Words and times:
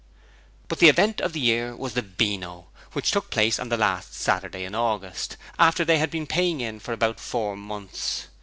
But 0.67 0.79
the 0.79 0.89
event 0.89 1.21
of 1.21 1.33
the 1.33 1.39
year 1.39 1.75
was 1.75 1.93
the 1.93 2.01
Beano, 2.01 2.69
which 2.93 3.11
took 3.11 3.29
place 3.29 3.59
on 3.59 3.69
the 3.69 3.77
last 3.77 4.15
Saturday 4.15 4.63
in 4.65 4.73
August, 4.73 5.37
after 5.59 5.85
they 5.85 5.99
had 5.99 6.09
been 6.09 6.25
paying 6.25 6.59
in 6.59 6.79
for 6.79 6.91
about 6.91 7.19
four 7.19 7.55
months. 7.55 8.25